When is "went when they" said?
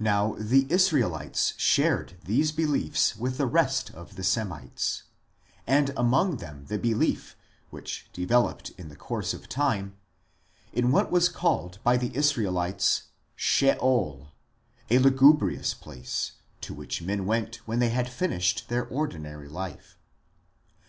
17.24-17.90